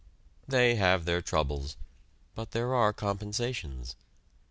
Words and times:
They 0.47 0.77
have 0.77 1.05
their 1.05 1.21
troubles, 1.21 1.77
but 2.33 2.53
there 2.53 2.73
are 2.73 2.91
compensations. 2.91 3.95